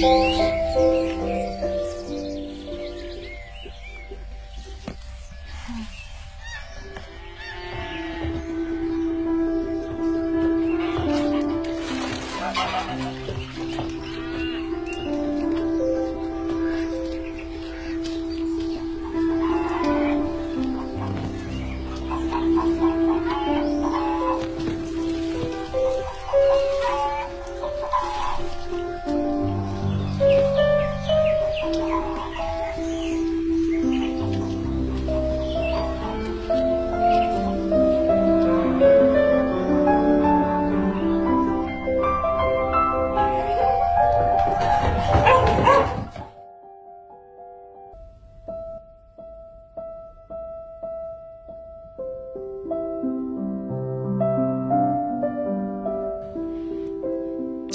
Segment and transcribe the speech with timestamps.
[0.00, 0.57] oh you.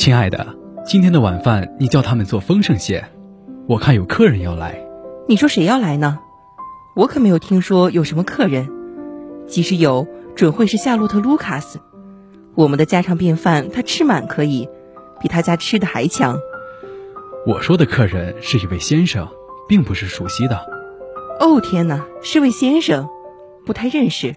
[0.03, 0.53] 亲爱的，
[0.85, 3.05] 今天的晚饭你叫他们做丰盛些，
[3.69, 4.85] 我看有客人要来。
[5.29, 6.19] 你说谁要来呢？
[6.93, 8.69] 我可没有听说有什么客人，
[9.47, 11.79] 即使有，准会是夏洛特·卢卡斯。
[12.53, 14.67] 我们的家常便饭，他吃满可以，
[15.21, 16.37] 比他家吃的还强。
[17.47, 19.29] 我说的客人是一位先生，
[19.69, 20.59] 并不是熟悉的。
[21.39, 23.07] 哦天哪，是位先生，
[23.65, 24.35] 不太认识。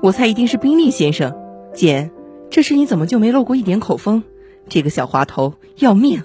[0.00, 1.36] 我猜一定是宾利先生。
[1.74, 2.10] 姐，
[2.48, 4.24] 这事你怎么就没露过一点口风？
[4.68, 6.22] 这个小滑头要命！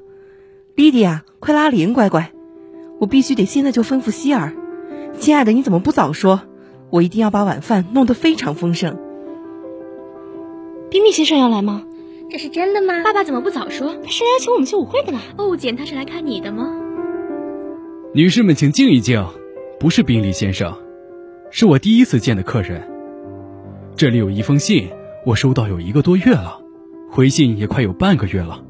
[0.76, 2.32] 莉迪亚，快拉铃，乖乖，
[3.00, 4.54] 我必须得现在就吩咐希尔。
[5.20, 6.42] 亲爱的，你怎么不早说？
[6.90, 8.98] 我一定要把晚饭弄得非常丰盛。
[10.90, 11.84] 宾利先生要来吗？
[12.30, 13.04] 这是真的吗？
[13.04, 13.96] 爸爸怎么不早说？
[14.04, 15.20] 他是来请我们去舞会的啦。
[15.38, 16.74] 哦，简，他是来看你的吗？
[18.14, 19.26] 女士们，请静一静。
[19.80, 20.78] 不是宾利先生，
[21.50, 22.88] 是我第一次见的客人。
[23.96, 24.90] 这里有一封信，
[25.26, 26.61] 我收到有一个多月了，
[27.14, 28.62] 回信也快有半个月了。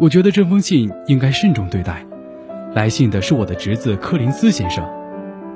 [0.00, 2.04] 我觉得这封信应该慎重对待。
[2.74, 4.84] 来信的是我的侄子柯林斯先生，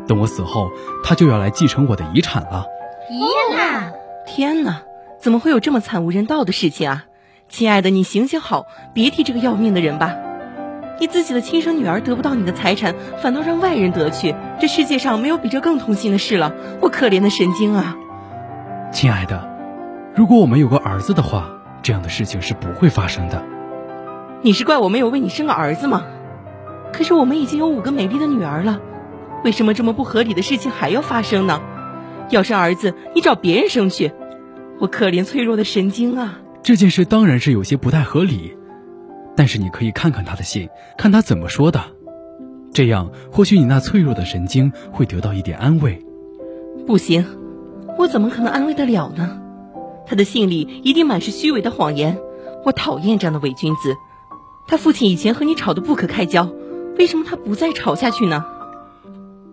[0.06, 0.70] 等我死后，
[1.02, 2.66] 他就要来继承我的遗产了。
[3.08, 3.92] 天哪！
[4.26, 4.82] 天哪！
[5.18, 7.04] 怎么会有这么惨无人道的事情啊？
[7.48, 10.14] 亲爱的，你行行好，别提这个要命的人吧。
[11.00, 16.54] 你自己的亲生女儿得不到你的财产，反倒让外人得去，这世界上没有比这更痛心的事了。
[16.80, 17.96] 我可怜的神经啊！
[18.92, 19.48] 亲爱的，
[20.14, 21.50] 如果我们有个儿子的话，
[21.84, 23.44] 这样的事情是不会发生的。
[24.42, 26.02] 你是怪我没有为你生个儿子吗？
[26.92, 28.80] 可是我们已经有五个美丽的女儿了，
[29.44, 31.60] 为什么这么不合理的事情还要发生呢？
[32.30, 34.10] 要生儿子，你找别人生去。
[34.80, 36.40] 我可怜脆弱的神经啊！
[36.62, 38.56] 这件事当然是有些不太合理。
[39.36, 41.80] 但是你可以看看他的信，看他怎么说的，
[42.72, 46.00] 这样或许你那脆弱的神经会得到一点安慰。
[46.86, 47.26] 不行，
[47.98, 49.40] 我怎么可能安慰得了呢？
[50.06, 52.18] 他的信里一定满是虚伪的谎言。
[52.64, 53.96] 我讨厌这样的伪君子。
[54.66, 56.50] 他父亲以前和你吵得不可开交，
[56.98, 58.44] 为什么他不再吵下去呢？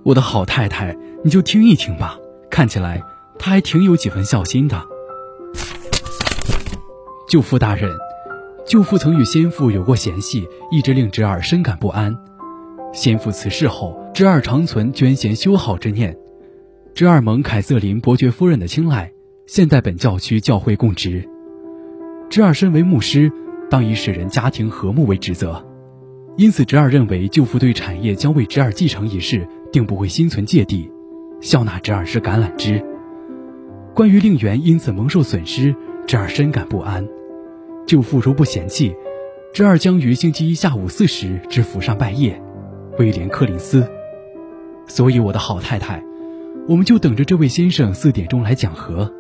[0.04, 2.18] 我的好太太，你就听一听吧。
[2.50, 3.04] 看起来
[3.38, 4.82] 他还挺有几分孝心的。
[7.28, 7.92] 舅父大人。
[8.66, 12.16] 舅父曾与先父有过嫌隙，一直令侄儿深感不安。
[12.94, 16.18] 先父辞世后，侄儿常存捐贤修好之念。
[16.94, 19.12] 侄儿蒙凯瑟琳伯爵夫人的青睐，
[19.48, 21.28] 现代本教区教会供职。
[22.30, 23.32] 侄儿身为牧师，
[23.70, 25.62] 当以使人家庭和睦为职责，
[26.38, 30.90] 因此侄儿认为舅父对产业将为侄儿继承一事，定不会心存芥蒂，
[31.42, 32.82] 笑纳侄儿是橄榄枝。
[33.94, 35.76] 关于令媛因此蒙受损失，
[36.08, 37.06] 侄儿深感不安。
[37.86, 38.96] 舅父如不嫌弃，
[39.54, 42.40] 侄儿将于星期一下午四时至府上拜谒，
[42.98, 43.86] 威廉·柯林斯。
[44.88, 46.02] 所以，我的好太太，
[46.70, 49.14] 我们就等着这位先生四点钟来讲和。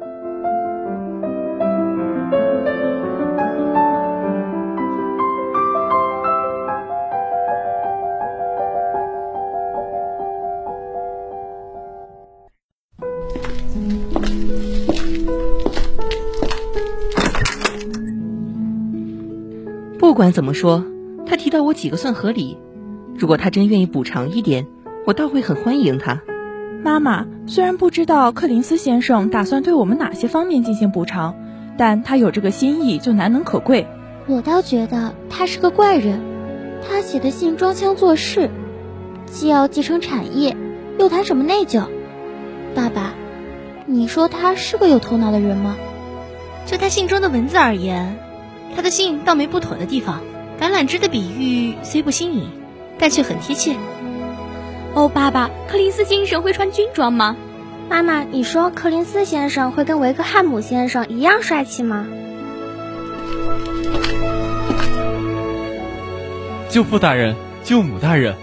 [20.22, 20.86] 不管怎么说，
[21.26, 22.60] 他提到我几个算合理。
[23.18, 24.68] 如果他真愿意补偿一点，
[25.04, 26.22] 我倒会很欢迎他。
[26.84, 31.34] 妈妈虽然不知道克林斯先生打算对我们哪些方面进行补偿，
[31.76, 33.88] 但他有这个心意就难能可贵。
[34.28, 36.20] 我倒觉得他是个怪人。
[36.88, 38.52] 他写的信装腔作势，
[39.26, 40.56] 既要继承产业，
[41.00, 41.86] 又谈什么内疚。
[42.76, 43.16] 爸爸，
[43.88, 45.78] 你说他是个有头脑的人吗？
[46.68, 48.20] 就他信中的文字而言。
[48.76, 50.22] 他的信倒没不妥的地方，
[50.60, 52.50] 橄榄枝的比喻虽不新颖，
[52.98, 53.76] 但却很贴切。
[54.94, 57.36] 哦，爸爸，柯林斯先生会穿军装吗？
[57.90, 62.06] 妈妈，你说柯林斯先生会跟维克汉姆先生一样帅气吗？
[66.70, 68.36] 舅父大人，舅母大人，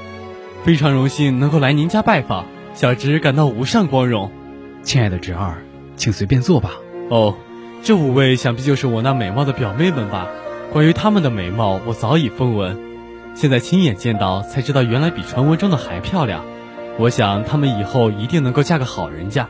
[0.65, 4.31] 非常荣幸能够来您家拜访，小侄感到无上光荣。
[4.83, 5.63] 亲爱的侄儿，
[5.97, 6.73] 请随便坐吧。
[7.09, 7.35] 哦。
[7.83, 10.29] 这五位想必就是我那美貌的表妹们吧？
[10.73, 12.79] 关于她们的美貌，我早已风闻，
[13.35, 16.45] 现在亲眼见到，才知道原来比传闻中的还漂亮。
[16.99, 19.49] 我想她们以后一定能够嫁个好人家。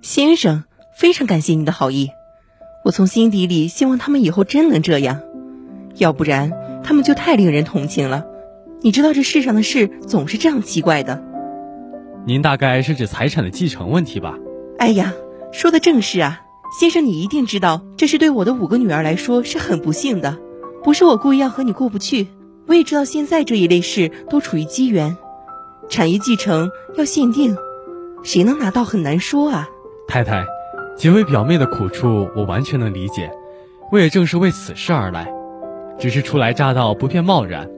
[0.00, 0.64] 先生，
[0.94, 2.10] 非常感谢你的好意，
[2.84, 5.20] 我从心底里希望他们以后真能这样，
[5.96, 6.52] 要不然
[6.82, 8.24] 他们就太令人同情了。
[8.80, 11.22] 你知道这世上的事总是这样奇怪的。
[12.24, 14.38] 您大概是指财产的继承问题吧？
[14.78, 15.12] 哎呀，
[15.52, 16.42] 说的正是啊。
[16.72, 20.36] 先生，你一定知道，这是对我的五个女儿来说是很不幸的。
[20.82, 22.26] 不是我故意要和你过不去，
[22.66, 25.16] 我也知道现在这一类事都处于机缘，
[25.88, 27.56] 产业继承要限定，
[28.22, 29.68] 谁能拿到很难说啊。
[30.06, 30.44] 太太，
[30.96, 33.30] 几位表妹的苦处我完全能理解，
[33.90, 35.32] 我也正是为此事而来。
[35.98, 37.68] 只是初来乍到，不便贸然。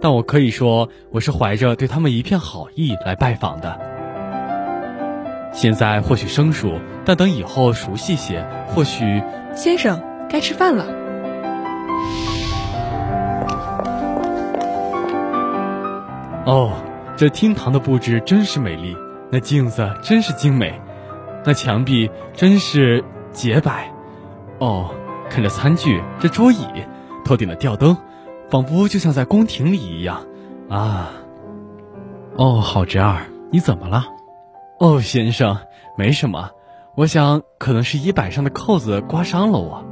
[0.00, 3.93] 但我可以说，我是怀着对他们一片好意来拜访的。
[5.54, 9.22] 现在或许生疏，但等以后熟悉些，或许……
[9.54, 10.84] 先生，该吃饭了。
[16.44, 16.72] 哦，
[17.16, 18.96] 这厅堂的布置真是美丽，
[19.30, 20.78] 那镜子真是精美，
[21.44, 23.02] 那墙壁真是
[23.32, 23.90] 洁白。
[24.58, 24.90] 哦，
[25.30, 26.66] 看这餐具，这桌椅，
[27.24, 27.96] 头顶的吊灯。
[28.50, 30.26] 仿佛就像在宫廷里一样，
[30.68, 31.10] 啊！
[32.36, 34.04] 哦，好侄儿，你怎么了？
[34.84, 35.56] 哦，先生，
[35.96, 36.50] 没什么，
[36.94, 39.82] 我想可能是衣摆上的扣子刮伤了我。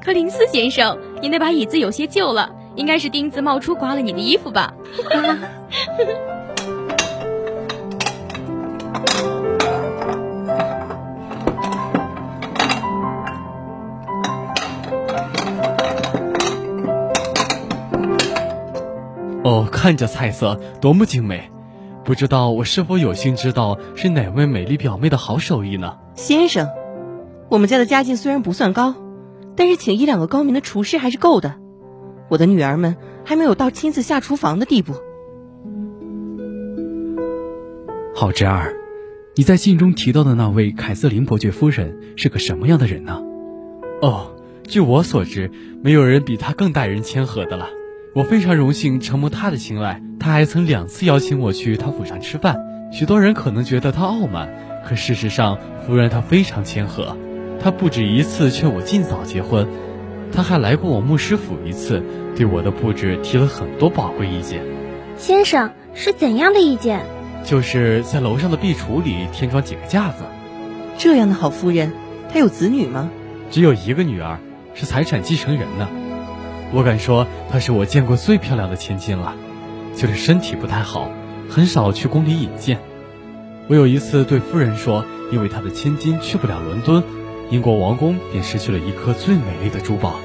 [0.00, 4.72] 柯林斯先生，你那把椅子有些旧了，应该是钉子冒出刮了你的衣服吧？
[19.44, 21.50] 哦，看这菜色多么精美，
[22.08, 25.98] 不知道我是否有幸知道是哪位美丽表妹的好手艺呢？
[26.14, 26.70] 先生，
[27.50, 28.94] 我们家的家境虽然不算高，
[29.54, 31.56] 但是请一两个高明的厨师还是够的。
[32.30, 32.96] 我的女儿们
[33.26, 34.94] 还没有到亲自下厨房的地步。
[38.14, 38.74] 好侄儿，
[39.34, 43.22] 你在信中提到的那位凯瑟琳伯爵夫人是个什么样的人呢？
[44.00, 44.34] 哦，
[44.66, 45.50] 据我所知，
[45.82, 47.68] 没有人比她更待人谦和的了。
[48.14, 52.56] 我非常荣幸承蒙他的青睐，他还曾两次邀请我去他府上吃饭。
[52.90, 54.48] 许多人可能觉得他傲慢，
[54.86, 57.16] 可事实上，夫人她非常谦和。
[57.60, 59.68] 他不止一次劝我尽早结婚，
[60.32, 62.02] 他还来过我牧师府一次，
[62.34, 64.62] 对我的布置提了很多宝贵意见。
[65.18, 67.04] 先生是怎样的意见？
[67.44, 70.24] 就是在楼上的壁橱里添装几个架子。
[70.96, 71.92] 这样的好夫人，
[72.32, 73.10] 她有子女吗？
[73.50, 74.38] 只有一个女儿，
[74.74, 75.88] 是财产继承人呢。
[76.70, 79.34] 我敢说，她是我见过最漂亮的千金了，
[79.96, 81.10] 就是身体不太好，
[81.48, 82.78] 很少去宫里引荐。
[83.68, 87.02] 我有一次对夫人说，因为她的千金去不了伦敦，
[87.50, 90.16] 英国王宫便失去了一颗最美丽的珠宝。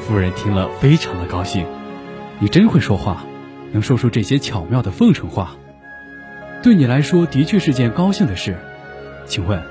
[0.00, 1.64] 夫人听了非常的高兴。
[2.40, 3.24] 你真会说话，
[3.72, 5.56] 能说出这些巧妙的奉承话，
[6.62, 8.56] 对你来说的确是件高兴的事。
[9.26, 9.62] 请问，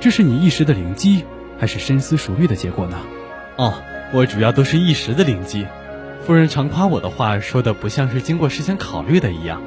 [0.00, 1.24] 这是你一时的灵机，
[1.58, 2.96] 还是深思熟虑的结果呢？
[3.56, 3.74] 哦。
[4.14, 5.66] 我主要都是一时的灵机，
[6.26, 9.62] 夫人常夸我的话说的不像是经过事先考虑的一样。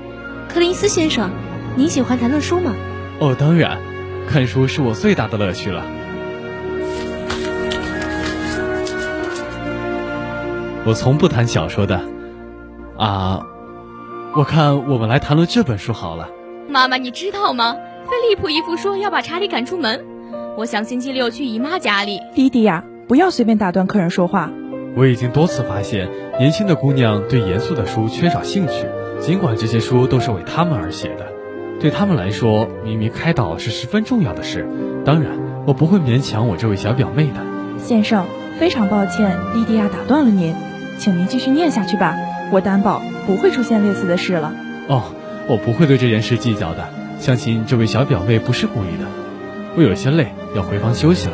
[0.47, 1.31] 柯林斯先生，
[1.75, 2.75] 您喜欢谈论书吗？
[3.19, 3.79] 哦，当然，
[4.29, 5.83] 看书是我最大的乐趣了。
[10.85, 11.99] 我从不谈小说的。
[12.99, 13.41] 啊，
[14.35, 16.29] 我看我们来谈论这本书好了。
[16.69, 17.75] 妈妈，你知道吗？
[18.05, 20.05] 菲利普姨父说要把查理赶出门，
[20.55, 22.19] 我想星期六去姨妈家里。
[22.35, 22.83] 弟弟呀。
[23.07, 24.51] 不要随便打断客人说话。
[24.95, 26.09] 我已经多次发现，
[26.39, 28.87] 年轻的姑娘对严肃的书缺少兴趣，
[29.19, 31.27] 尽管这些书都是为她们而写的。
[31.79, 34.67] 对他们来说，明明开导是十分重要的事。
[35.05, 37.41] 当然，我不会勉强我这位小表妹的。
[37.77, 38.25] 先生，
[38.57, 40.55] 非常抱歉，莉迪亚打断了您，
[40.97, 42.15] 请您继续念下去吧。
[42.51, 44.53] 我担保不会出现类似的事了。
[44.87, 45.03] 哦，
[45.47, 46.87] 我不会对这件事计较的。
[47.19, 49.05] 相信这位小表妹不是故意的。
[49.75, 51.33] 我有些累，要回房休息了。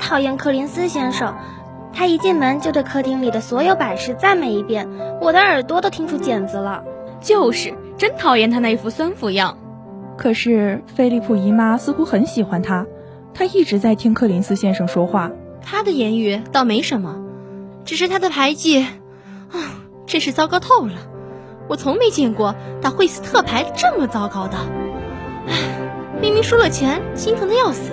[0.00, 1.36] 讨厌柯林斯先生，
[1.92, 4.88] 他一进门就对客厅里的所有摆饰赞美一遍，
[5.20, 6.82] 我的耳朵都听出茧子了。
[7.20, 9.58] 就是，真讨厌他那副酸腐样。
[10.16, 12.86] 可是菲利普姨妈似乎很喜欢他，
[13.34, 15.30] 她一直在听柯林斯先生说话。
[15.62, 17.22] 他的言语倒没什么，
[17.84, 19.58] 只是他的牌技，啊，
[20.06, 20.94] 真是糟糕透了。
[21.68, 24.56] 我从没见过打惠斯特牌这么糟糕的。
[25.46, 25.54] 唉，
[26.20, 27.92] 明明输了钱，心疼的要死，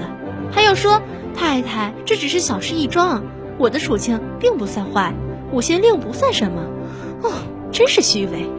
[0.52, 1.02] 还要说。
[1.38, 3.24] 太太，这只是小事一桩，
[3.60, 5.14] 我的处境并不算坏，
[5.54, 6.64] 五仙令不算什么。
[7.22, 7.32] 哦，
[7.72, 8.50] 真是虚伪。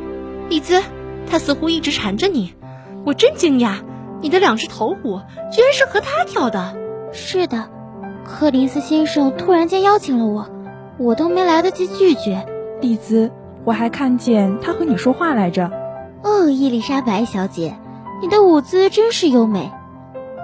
[0.48, 0.80] 丽兹，
[1.28, 2.54] 他似乎一直缠着你，
[3.04, 3.74] 我真惊讶，
[4.22, 5.20] 你的两只头舞
[5.52, 6.76] 居然是和他跳的。
[7.12, 7.68] 是的，
[8.24, 10.48] 柯林斯先生突然间邀请了我，
[10.98, 12.46] 我都没来得及拒绝。
[12.80, 13.30] 丽兹，
[13.64, 15.70] 我还看见他和你说话来着。
[16.22, 17.76] 哦，伊丽莎白小姐，
[18.22, 19.72] 你的舞姿真是优美。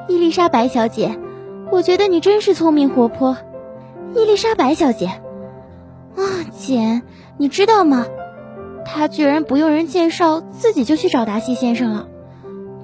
[0.09, 1.17] 伊丽莎白小姐。
[1.75, 3.37] 我觉得你真是聪明活泼，
[4.15, 5.07] 伊丽莎白小姐。
[5.07, 6.23] 啊
[6.57, 7.03] 简，
[7.37, 8.07] 你知道吗？
[8.87, 12.07] 他居然不用人介绍，自己就去找达西先生了，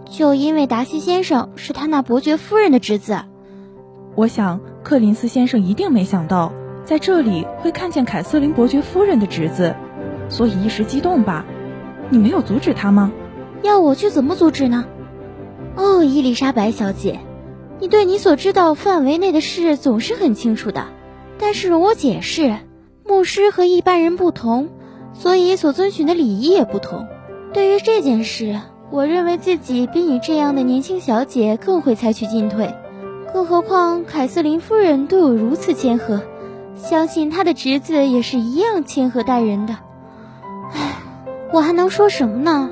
[0.06, 3.16] 就因为达西先生是他那伯爵夫人的侄子。
[4.16, 6.52] 我想，克林斯先生一定没想到
[6.84, 9.76] 在这里会看见凯瑟琳伯爵夫人的侄子，
[10.28, 11.44] 所以一时激动吧。
[12.08, 13.12] 你没有阻止他吗？
[13.62, 14.84] 要我去怎么阻止呢？
[15.76, 17.20] 哦，伊丽莎白小姐，
[17.80, 20.88] 你对你所知道范围内的事总是很清楚的。
[21.38, 22.56] 但是容我解释，
[23.06, 24.68] 牧师和一般人不同，
[25.14, 27.08] 所以所遵循的礼仪也不同。
[27.54, 28.60] 对于这件事，
[28.90, 32.74] 我认为自己比你这样的年轻小姐更会采取进退。
[33.32, 36.20] 更何况凯瑟琳夫人对我如此谦和，
[36.76, 39.78] 相信她的侄子也是一样谦和待人的。
[40.74, 40.98] 唉，
[41.52, 42.70] 我还能说什么呢？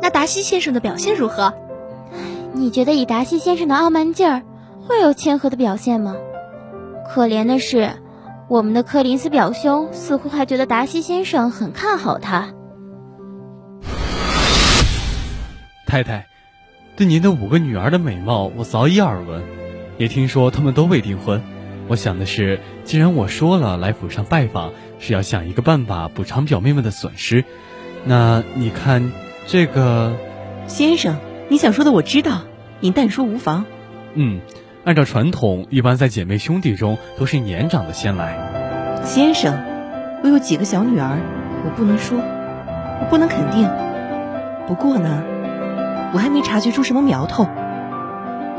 [0.00, 1.52] 那达西先生的表现如何？
[2.52, 4.42] 你觉得以达西先生的傲慢劲儿，
[4.86, 6.16] 会有谦和的表现吗？
[7.08, 7.90] 可怜的是，
[8.48, 12.48] 我们的柯林斯表兄似乎还觉得达西先生很看好他。
[15.86, 16.26] 太太，
[16.96, 19.42] 对您的五个女儿的美貌，我早已耳闻，
[19.98, 21.42] 也听说她们都未订婚。
[21.88, 27.44] 我想的是，既然我说了来府上拜访是要想一个办法补偿表妹们的损失，
[28.04, 29.10] 那你看
[29.48, 30.16] 这个，
[30.68, 31.16] 先生，
[31.50, 32.42] 你想说的我知道，
[32.78, 33.64] 您但说无妨。
[34.14, 34.40] 嗯。
[34.84, 39.02] 按照传统，一般在姐妹兄弟中都是年长的先来。
[39.04, 39.60] 先生，
[40.22, 41.18] 我有几个小女儿，
[41.64, 43.68] 我不能说，我不能肯定。
[44.66, 45.22] 不过呢，
[46.14, 47.46] 我还没察觉出什么苗头。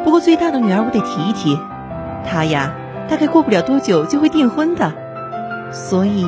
[0.04, 1.58] 不过最大的女儿我得提一提，
[2.24, 2.76] 她呀，
[3.10, 4.94] 大概过不了多久就会订婚的。
[5.72, 6.24] 所以，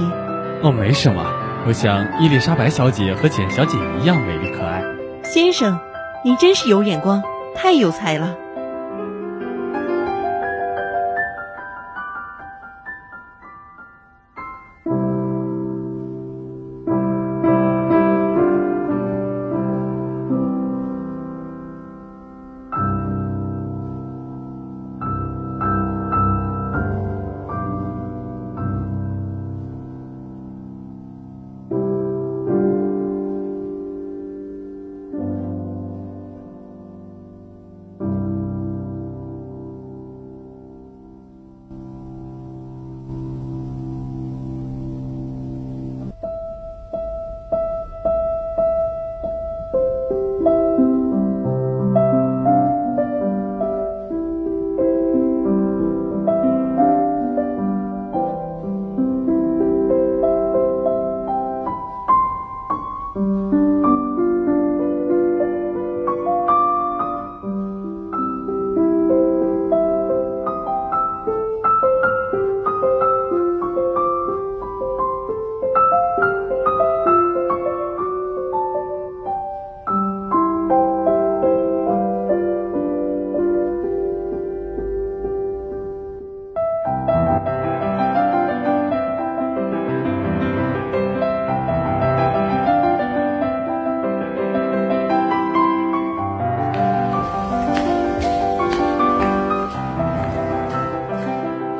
[0.63, 1.23] 哦，没什么。
[1.67, 4.81] 我想伊丽莎白小姐和简小姐一样美丽可爱。
[5.23, 5.79] 先生，
[6.25, 7.21] 你真是有眼光，
[7.53, 8.37] 太有才了。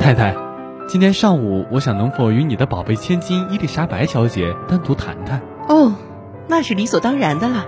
[0.03, 0.35] 太太，
[0.85, 5.41] 今天上午我想能否与你的宝贝千金伊丽莎白小姐单独谈谈？
[5.69, 5.95] 哦，
[6.49, 7.65] 那是理所当然的了。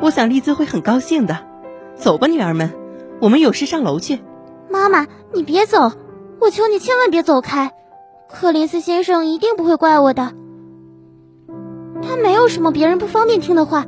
[0.00, 1.46] 我想丽兹会很高兴的。
[1.94, 2.72] 走吧，女儿们，
[3.20, 4.18] 我们有事上楼去。
[4.68, 5.92] 妈妈，你别走，
[6.40, 7.70] 我求你千万别走开。
[8.28, 10.32] 柯林斯先生一定不会怪我的。
[12.02, 13.86] 他没有什么别人不方便听的话。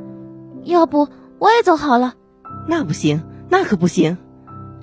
[0.63, 2.13] 要不我也走好了。
[2.65, 4.17] 那不行，那可不行。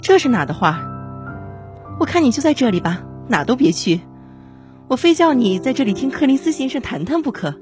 [0.02, 0.90] 这是哪的话？
[1.98, 4.00] 我看你就在这里吧，哪都别去。
[4.88, 7.54] 我非叫你在这里听柯林斯先生谈谈不可。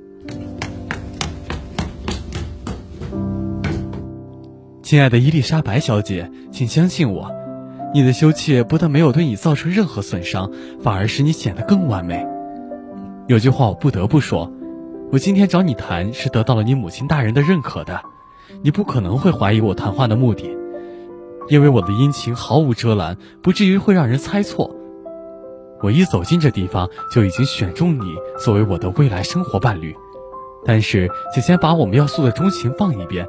[4.82, 7.30] 亲爱的伊丽莎白小姐，请相信我，
[7.94, 10.50] 你的羞怯不但没有对你造成任何损伤，
[10.82, 12.26] 反而使你显得更完美。
[13.28, 14.52] 有句话我不得不说，
[15.12, 18.02] 我今天找你谈是得到了你母亲大人的认可的，
[18.62, 20.50] 你不可能会怀疑我谈话的目的。
[21.48, 24.74] 因为我的殷勤毫无遮拦，不至于会让人猜错。
[25.82, 29.94] 我一走进这地方，就已经选中你作为我的未来生活伴侣。
[30.64, 33.26] 但是，请先把我们要诉的衷情放一边，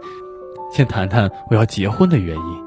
[0.71, 2.63] 先谈谈我要结婚的原因。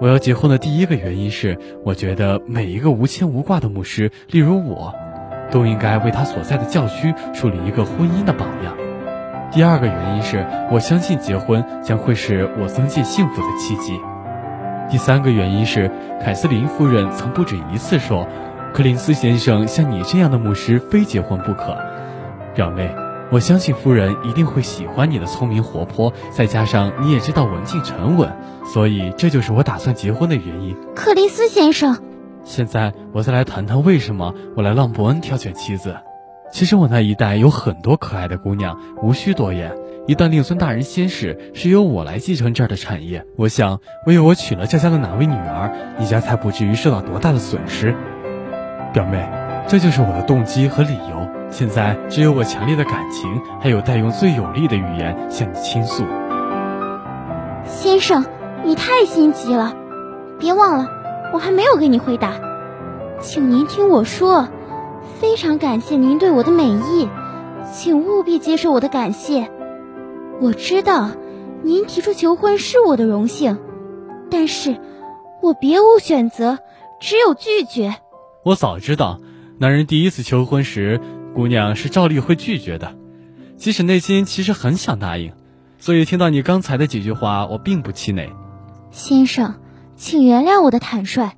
[0.00, 4.92] 我要结婚的第一个原因是，我觉得每一个无牵无挂的牧师，例如我，
[5.52, 8.74] 都应该为他所在的教区树立一个婚姻的榜样。
[9.52, 14.00] 第二个原因是我相信结婚将会是我增进幸福的契机。
[14.92, 15.90] 第三个原因是，
[16.22, 18.28] 凯瑟琳夫人曾不止一次说，
[18.74, 21.74] 柯林斯先生像你这样的牧师非结婚不可。
[22.54, 22.94] 表妹，
[23.30, 28.30] 我相信夫人一定会喜欢你的聪明活泼，再加上你也知道文静沉稳，
[28.66, 30.76] 所以这就是我打算结婚的原因。
[30.94, 31.96] 克林斯先生，
[32.44, 35.96] 现在我再来谈谈为什么我来浪伯恩挑选妻子。
[36.52, 39.72] 其实我那一带有很多可爱的姑娘，无需多言。
[40.08, 43.24] 一旦令孙大人先逝，是由我来继承这儿的产业。
[43.36, 47.94] 我想，唯有我娶了这家的哪位女儿，你家才不至于受到多大的损失。
[48.92, 49.24] 表妹，
[49.68, 51.28] 这就是我的动机和理由。
[51.50, 56.04] 现在只有我强烈的感情，还有待用最有力的语言向你倾诉。
[57.64, 58.24] 先生，
[58.64, 59.76] 你太心急了，
[60.40, 60.88] 别忘了，
[61.32, 62.32] 我还没有给你回答，
[63.20, 64.48] 请您听我说。
[65.20, 67.08] 非常感谢您对我的美意，
[67.72, 69.48] 请务必接受我的感谢。
[70.42, 71.08] 我知道，
[71.62, 73.60] 您提出求婚是我的荣幸，
[74.28, 74.76] 但是，
[75.40, 76.58] 我别无选择，
[77.00, 77.94] 只有拒绝。
[78.44, 79.20] 我早知道，
[79.58, 81.00] 男人第一次求婚时，
[81.32, 82.96] 姑娘是照例会拒绝的，
[83.56, 85.32] 即使内心其实很想答应。
[85.78, 88.28] 所以听到你刚才的几句话，我并不气馁。
[88.90, 89.54] 先生，
[89.94, 91.36] 请原谅我的坦率。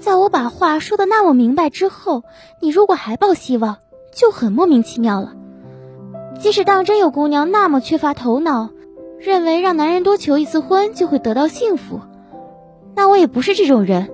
[0.00, 2.24] 在我把话说的那么明白之后，
[2.60, 3.76] 你如果还抱希望，
[4.12, 5.34] 就很莫名其妙了。
[6.42, 8.70] 即使当真有姑娘那么缺乏头脑，
[9.20, 12.00] 认为让男人多求一次婚就会得到幸福，
[12.96, 14.10] 那我也不是这种人。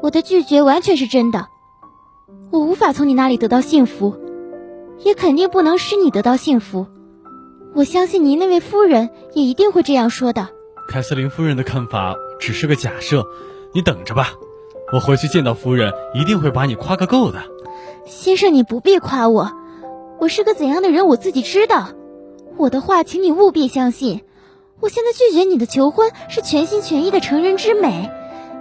[0.00, 1.48] 我的拒绝完全是真的。
[2.50, 4.16] 我无法从你那里得到幸福，
[5.04, 6.86] 也肯定不能使你得到幸福。
[7.74, 10.48] 我相信您那位夫人也一定会这样说的。
[10.88, 13.22] 凯瑟琳夫人的看法只是个假设，
[13.74, 14.32] 你等着吧。
[14.90, 17.40] 我回去见到夫人，一定会把你夸个够的。
[18.06, 19.52] 先生，你不必夸我，
[20.18, 21.88] 我是个怎样的人，我自己知道。
[22.56, 24.22] 我的话，请你务必相信。
[24.80, 28.10] 我现在拒绝你的求婚，是全心全意的成人之美。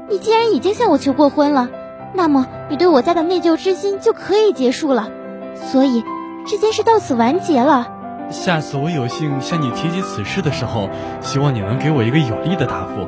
[0.10, 1.70] 你既然已经向我求过婚了，
[2.14, 5.10] 那么你对我家的内疚之心就可以结束了。
[5.56, 6.04] 所以，
[6.46, 7.88] 这件事到此完结了。
[8.30, 10.90] 下次我有幸向你提及此事的时候，
[11.22, 13.08] 希望你能给我一个有力的答复。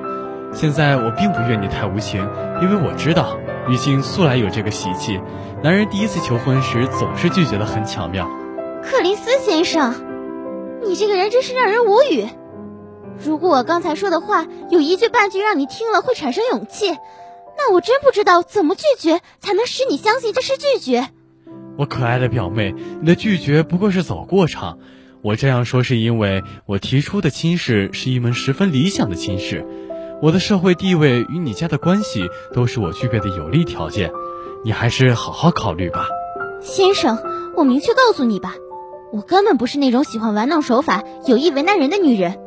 [0.54, 2.22] 现在我并不怨你太无情，
[2.62, 3.38] 因为我知道
[3.70, 5.20] 女性素来有这个习气，
[5.62, 8.26] 男人第一次求婚时总是拒绝的很巧妙。
[8.82, 9.94] 克林斯先生，
[10.86, 12.26] 你这个人真是让人无语。
[13.26, 16.92] 如果我刚才说的话有一句半句让你听了会产生勇气，
[17.58, 21.10] 那我真不知道怎么拒绝才能使你相信这是拒绝。
[21.78, 24.80] 我可爱的表妹，你的拒绝不过是走过场。
[25.24, 29.66] 我这样说是因为我提出的亲事是一门十分理想的亲事。
[30.20, 34.12] 我的社会地位与你家的关系都是我具备的有利条件，
[34.64, 36.08] 你还是好好考虑吧，
[36.60, 37.20] 先生。
[37.56, 38.56] 我明确告诉你吧，
[39.12, 42.40] 我根本不是那种喜欢玩弄手法、有意为难人的女人。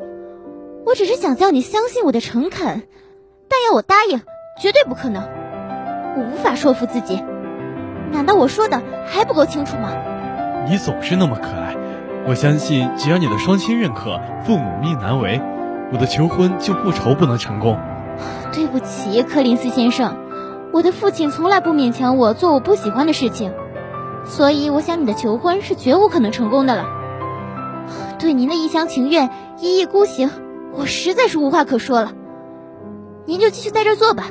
[0.85, 2.83] 我只是想叫你相信我的诚恳，
[3.49, 4.21] 但要我答应，
[4.61, 5.23] 绝对不可能。
[6.17, 7.23] 我无法说服自己，
[8.11, 9.93] 难道我说的还不够清楚吗？
[10.69, 11.77] 你总是那么可爱，
[12.27, 15.41] 我相信只要你的双亲认可，父母命难违。
[15.93, 17.79] 我的求婚就不愁不能成功。
[18.53, 20.17] 对不起，柯林斯先生，
[20.73, 23.53] 我的父亲从来不勉强我做我不喜欢的事情，
[24.25, 26.85] 所以我想你的求婚是绝无可能成功的了。
[28.19, 30.31] 对您的一厢情愿、一意孤行，
[30.75, 32.13] 我实在是无话可说了。
[33.25, 34.27] 您就继续在这做吧，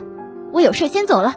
[0.51, 1.35] 我有事先走了。